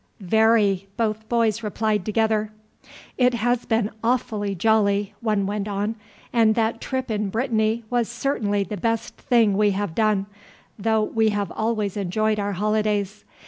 "Very," 0.19 0.87
both 0.97 1.29
boys 1.29 1.61
replied 1.61 2.05
together. 2.05 2.51
"It 3.19 3.35
has 3.35 3.65
been 3.67 3.91
awfully 4.03 4.55
jolly," 4.55 5.13
one 5.19 5.45
went 5.45 5.67
on, 5.67 5.93
"and 6.33 6.55
that 6.55 6.81
trip 6.81 7.11
in 7.11 7.29
Brittany 7.29 7.83
was 7.91 8.09
certainly 8.09 8.63
the 8.63 8.77
best 8.77 9.13
thing 9.15 9.55
we 9.55 9.73
have 9.77 9.93
done, 9.93 10.25
though 10.79 11.03
we 11.03 11.29
have 11.29 11.51
always 11.51 11.97
enjoyed 11.97 12.39
our 12.39 12.53
holidays. 12.53 13.23